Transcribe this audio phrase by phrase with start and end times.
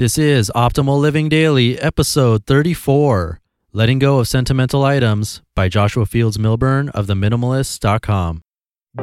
[0.00, 3.38] This is Optimal Living Daily, episode 34
[3.74, 8.40] Letting Go of Sentimental Items by Joshua Fields Millburn of TheMinimalist.com.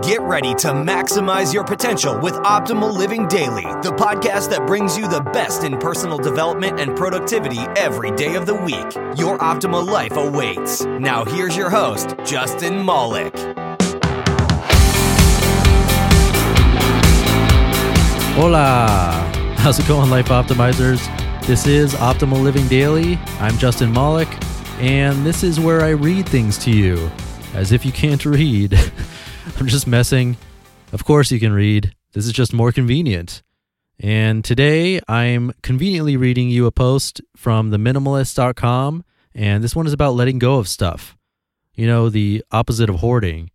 [0.01, 5.07] Get ready to maximize your potential with Optimal Living Daily, the podcast that brings you
[5.07, 8.95] the best in personal development and productivity every day of the week.
[9.19, 10.83] Your optimal life awaits.
[10.83, 13.37] Now, here's your host, Justin Malik.
[18.33, 19.26] Hola!
[19.67, 21.05] How's it going, Life Optimizers?
[21.45, 23.17] This is Optimal Living Daily.
[23.41, 24.29] I'm Justin Malik,
[24.79, 27.11] and this is where I read things to you
[27.53, 28.79] as if you can't read.
[29.59, 30.37] I'm just messing.
[30.93, 31.93] Of course, you can read.
[32.13, 33.43] This is just more convenient.
[33.99, 39.03] And today I'm conveniently reading you a post from theminimalist.com,
[39.35, 41.17] and this one is about letting go of stuff.
[41.73, 43.51] You know, the opposite of hoarding.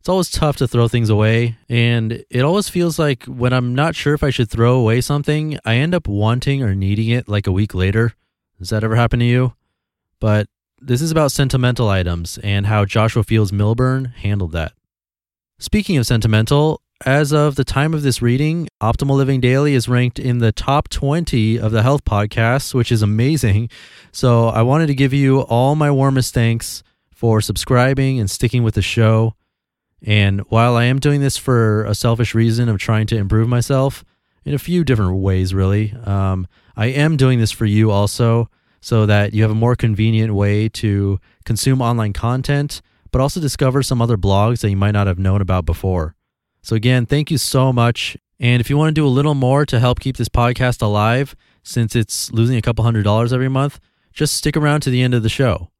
[0.00, 3.94] It's always tough to throw things away, and it always feels like when I'm not
[3.94, 7.46] sure if I should throw away something, I end up wanting or needing it like
[7.46, 8.14] a week later.
[8.58, 9.52] Does that ever happen to you?
[10.18, 10.48] But
[10.80, 14.72] this is about sentimental items and how Joshua Fields Millburn handled that.
[15.58, 20.18] Speaking of sentimental, as of the time of this reading, Optimal Living Daily is ranked
[20.18, 23.68] in the top 20 of the health podcasts, which is amazing.
[24.12, 28.74] So I wanted to give you all my warmest thanks for subscribing and sticking with
[28.74, 29.34] the show.
[30.02, 34.04] And while I am doing this for a selfish reason of trying to improve myself
[34.44, 36.46] in a few different ways, really, um,
[36.76, 38.48] I am doing this for you also
[38.80, 43.82] so that you have a more convenient way to consume online content, but also discover
[43.82, 46.14] some other blogs that you might not have known about before.
[46.62, 48.16] So, again, thank you so much.
[48.38, 51.36] And if you want to do a little more to help keep this podcast alive,
[51.62, 53.78] since it's losing a couple hundred dollars every month,
[54.12, 55.70] just stick around to the end of the show.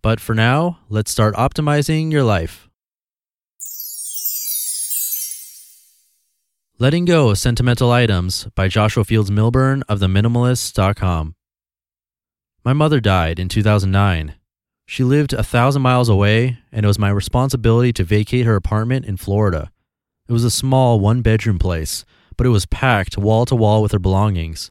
[0.00, 2.65] But for now, let's start optimizing your life.
[6.78, 11.34] Letting Go of Sentimental Items by Joshua Fields Millburn of TheMinimalist.com.
[12.66, 14.34] My mother died in 2009.
[14.84, 19.06] She lived a thousand miles away, and it was my responsibility to vacate her apartment
[19.06, 19.70] in Florida.
[20.28, 22.04] It was a small one bedroom place,
[22.36, 24.70] but it was packed wall to wall with her belongings.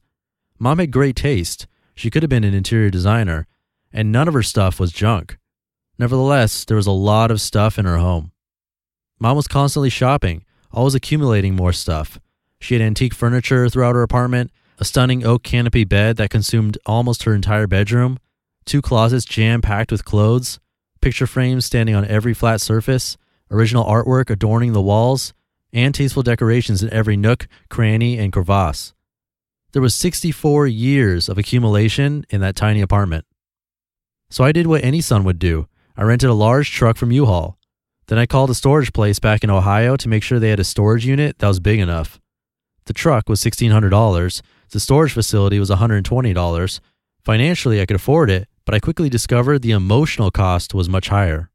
[0.60, 1.66] Mom had great taste.
[1.96, 3.48] She could have been an interior designer,
[3.92, 5.40] and none of her stuff was junk.
[5.98, 8.32] Nevertheless, there was a lot of stuff in her home.
[9.20, 12.20] Mom was constantly shopping always accumulating more stuff.
[12.60, 17.24] She had antique furniture throughout her apartment, a stunning oak canopy bed that consumed almost
[17.24, 18.20] her entire bedroom,
[18.66, 20.60] two closets jam packed with clothes,
[21.02, 23.18] picture frames standing on every flat surface,
[23.50, 25.34] original artwork adorning the walls,
[25.72, 28.94] and tasteful decorations in every nook, cranny, and crevasse.
[29.74, 33.26] There was 64 years of accumulation in that tiny apartment.
[34.30, 35.68] So I did what any son would do.
[35.98, 37.58] I rented a large truck from U-Haul.
[38.08, 40.64] Then I called a storage place back in Ohio to make sure they had a
[40.64, 42.20] storage unit that was big enough.
[42.86, 44.42] The truck was $1,600.
[44.70, 46.80] The storage facility was $120.
[47.24, 51.50] Financially, I could afford it, but I quickly discovered the emotional cost was much higher.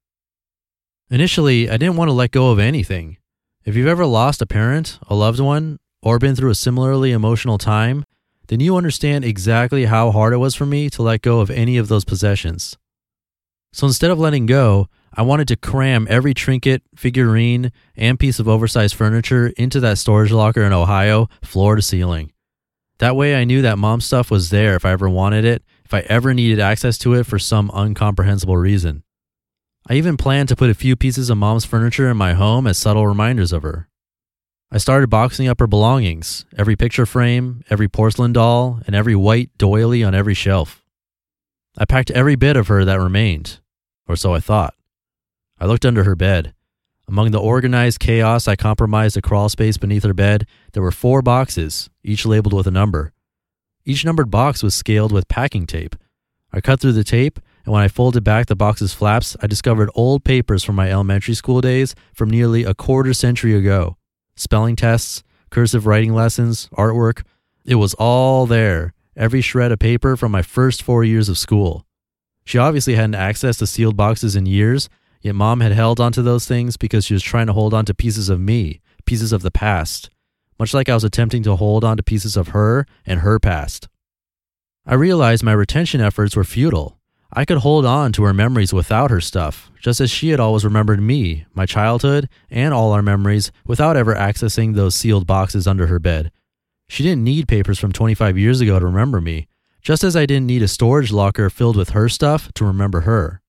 [1.11, 3.19] Initially, I didn't want to let go of anything.
[3.65, 7.59] If you've ever lost a parent, a loved one, or been through a similarly emotional
[7.59, 8.05] time,
[8.49, 11.77] then you understand exactly how hard it was for me to let go of any
[11.77, 12.77] of those possessions.
[13.73, 18.49] So instead of letting go, I wanted to cram every trinket, figurine, and piece of
[18.49, 22.33] oversized furniture into that storage locker in Ohio, floor to ceiling.
[22.99, 25.95] That way I knew that mom's stuff was there if I ever wanted it, if
[25.95, 29.03] I ever needed access to it for some uncomprehensible reason.
[29.89, 32.79] I even planned to put a few pieces of mom's furniture in my home as
[32.79, 33.89] subtle reminders of her.
[34.71, 39.51] I started boxing up her belongings every picture frame, every porcelain doll, and every white
[39.59, 40.85] doily on every shelf.
[41.77, 43.59] I packed every bit of her that remained,
[44.07, 44.75] or so I thought.
[45.61, 46.55] I looked under her bed.
[47.07, 50.47] Among the organized chaos, I compromised a crawl space beneath her bed.
[50.73, 53.13] There were four boxes, each labeled with a number.
[53.85, 55.97] Each numbered box was scaled with packing tape.
[56.53, 59.47] I cut through the tape, and and when I folded back the box's flaps, I
[59.47, 63.97] discovered old papers from my elementary school days from nearly a quarter century ago.
[64.35, 67.23] Spelling tests, cursive writing lessons, artwork.
[67.65, 71.87] It was all there, every shred of paper from my first four years of school.
[72.45, 74.89] She obviously hadn't accessed the sealed boxes in years,
[75.21, 77.95] yet mom had held onto those things because she was trying to hold on to
[77.95, 80.11] pieces of me, pieces of the past,
[80.59, 83.89] much like I was attempting to hold on to pieces of her and her past.
[84.87, 86.99] I realized my retention efforts were futile.
[87.33, 90.65] I could hold on to her memories without her stuff, just as she had always
[90.65, 95.87] remembered me, my childhood, and all our memories without ever accessing those sealed boxes under
[95.87, 96.33] her bed.
[96.89, 99.47] She didn't need papers from 25 years ago to remember me,
[99.81, 103.40] just as I didn't need a storage locker filled with her stuff to remember her.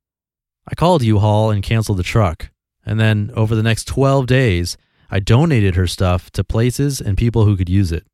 [0.72, 2.50] I called U Haul and canceled the truck,
[2.86, 4.78] and then over the next 12 days,
[5.10, 8.08] I donated her stuff to places and people who could use it.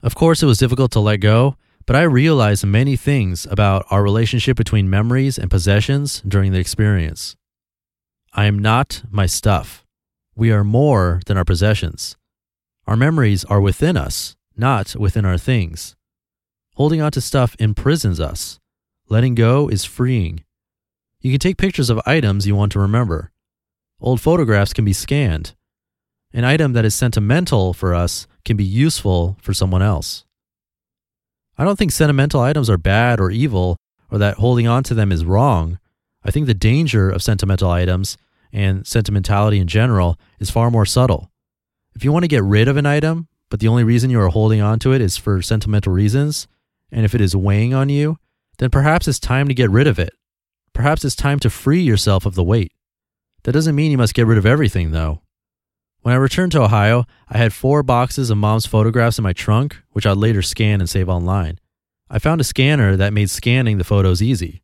[0.00, 4.04] Of course, it was difficult to let go, but I realized many things about our
[4.04, 7.34] relationship between memories and possessions during the experience.
[8.32, 9.84] I am not my stuff.
[10.36, 12.16] We are more than our possessions.
[12.86, 15.96] Our memories are within us, not within our things.
[16.76, 18.60] Holding on to stuff imprisons us.
[19.08, 20.43] Letting go is freeing.
[21.24, 23.32] You can take pictures of items you want to remember.
[23.98, 25.54] Old photographs can be scanned.
[26.34, 30.26] An item that is sentimental for us can be useful for someone else.
[31.56, 33.78] I don't think sentimental items are bad or evil
[34.10, 35.78] or that holding on to them is wrong.
[36.22, 38.18] I think the danger of sentimental items
[38.52, 41.30] and sentimentality in general is far more subtle.
[41.94, 44.28] If you want to get rid of an item, but the only reason you are
[44.28, 46.48] holding on to it is for sentimental reasons,
[46.92, 48.18] and if it is weighing on you,
[48.58, 50.12] then perhaps it's time to get rid of it.
[50.74, 52.72] Perhaps it's time to free yourself of the weight.
[53.44, 55.22] That doesn't mean you must get rid of everything, though.
[56.02, 59.78] When I returned to Ohio, I had four boxes of mom's photographs in my trunk,
[59.92, 61.58] which I'd later scan and save online.
[62.10, 64.62] I found a scanner that made scanning the photos easy.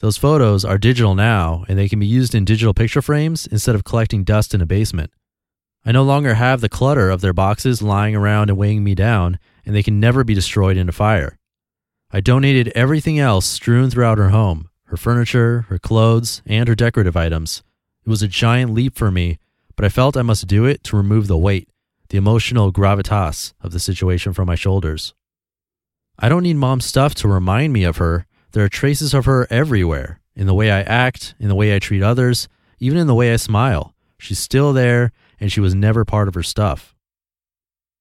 [0.00, 3.74] Those photos are digital now, and they can be used in digital picture frames instead
[3.74, 5.12] of collecting dust in a basement.
[5.86, 9.38] I no longer have the clutter of their boxes lying around and weighing me down,
[9.64, 11.38] and they can never be destroyed in a fire.
[12.10, 17.16] I donated everything else strewn throughout her home her furniture, her clothes, and her decorative
[17.16, 17.62] items.
[18.04, 19.38] It was a giant leap for me
[19.78, 21.68] but I felt I must do it to remove the weight,
[22.08, 25.14] the emotional gravitas of the situation from my shoulders.
[26.18, 28.26] I don't need mom's stuff to remind me of her.
[28.50, 31.78] There are traces of her everywhere in the way I act, in the way I
[31.78, 32.48] treat others,
[32.80, 33.94] even in the way I smile.
[34.18, 36.96] She's still there, and she was never part of her stuff.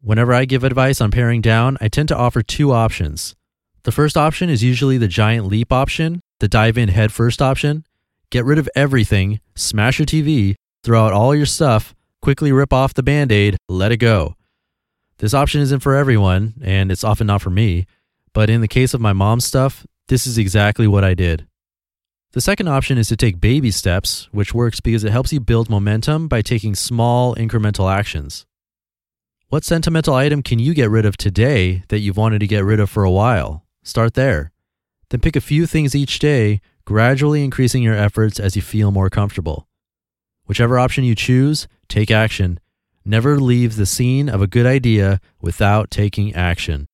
[0.02, 3.36] Whenever I give advice on paring down, I tend to offer two options.
[3.88, 7.86] The first option is usually the giant leap option, the dive in head first option.
[8.32, 12.94] Get rid of everything, smash your TV, throw out all your stuff, quickly rip off
[12.94, 14.36] the band aid, let it go.
[15.20, 17.86] This option isn't for everyone, and it's often not for me,
[18.34, 21.48] but in the case of my mom's stuff, this is exactly what I did.
[22.34, 25.70] The second option is to take baby steps, which works because it helps you build
[25.70, 28.46] momentum by taking small incremental actions.
[29.48, 32.82] What sentimental item can you get rid of today that you've wanted to get rid
[32.82, 33.64] of for a while?
[33.88, 34.52] Start there.
[35.10, 39.10] Then pick a few things each day, gradually increasing your efforts as you feel more
[39.10, 39.70] comfortable.
[40.46, 42.60] Whichever option you choose, take action.
[43.06, 46.88] Never leave the scene of a good idea without taking action.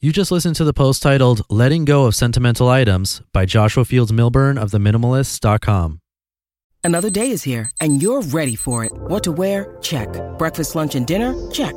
[0.00, 4.10] You just listened to the post titled Letting Go of Sentimental Items by Joshua Fields
[4.10, 6.00] Millburn of TheMinimalists.com.
[6.82, 8.90] Another day is here, and you're ready for it.
[8.92, 9.78] What to wear?
[9.82, 10.08] Check.
[10.36, 11.32] Breakfast, lunch, and dinner?
[11.52, 11.76] Check.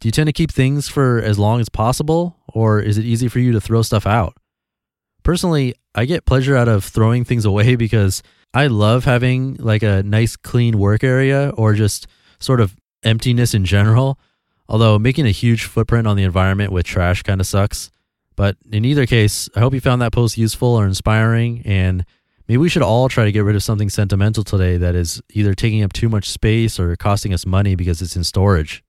[0.00, 3.28] Do you tend to keep things for as long as possible, or is it easy
[3.28, 4.36] for you to throw stuff out?
[5.22, 8.22] Personally, I get pleasure out of throwing things away because
[8.54, 12.06] I love having like a nice clean work area or just
[12.38, 14.18] sort of emptiness in general.
[14.68, 17.90] Although making a huge footprint on the environment with trash kind of sucks.
[18.34, 21.62] But in either case, I hope you found that post useful or inspiring.
[21.64, 22.04] And
[22.48, 25.54] maybe we should all try to get rid of something sentimental today that is either
[25.54, 28.82] taking up too much space or costing us money because it's in storage.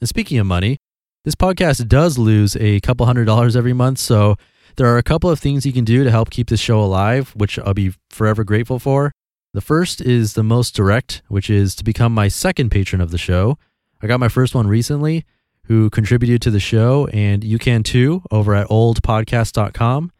[0.00, 0.78] And speaking of money,
[1.24, 3.98] this podcast does lose a couple hundred dollars every month.
[3.98, 4.36] So
[4.76, 7.32] there are a couple of things you can do to help keep this show alive,
[7.34, 9.12] which I'll be forever grateful for.
[9.54, 13.18] The first is the most direct, which is to become my second patron of the
[13.18, 13.58] show.
[14.02, 15.24] I got my first one recently.
[15.64, 20.12] who contributed to the show, and you can too over at oldpodcast.com.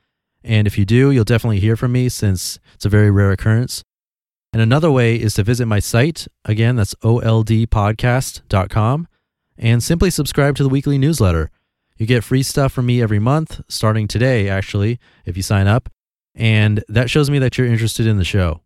[0.42, 3.85] And if you do, you'll definitely hear from me since it's a very rare occurrence.
[4.52, 6.26] And another way is to visit my site.
[6.45, 9.06] Again, that's oldpodcast.com
[9.58, 11.50] and simply subscribe to the weekly newsletter.
[11.96, 15.88] You get free stuff from me every month, starting today, actually, if you sign up.
[16.34, 18.60] And that shows me that you're interested in the show.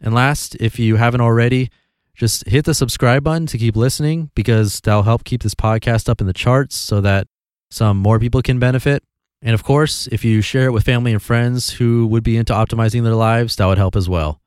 [0.00, 1.70] And last, if you haven't already,
[2.14, 6.20] just hit the subscribe button to keep listening because that'll help keep this podcast up
[6.20, 7.28] in the charts so that
[7.70, 9.04] some more people can benefit.
[9.40, 12.52] And of course, if you share it with family and friends who would be into
[12.52, 14.40] optimizing their lives, that would help as well.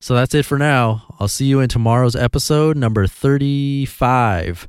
[0.00, 1.04] So that's it for now.
[1.18, 4.68] I'll see you in tomorrow's episode, number 35,